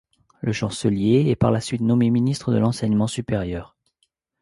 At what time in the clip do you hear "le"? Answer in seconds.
0.39-0.51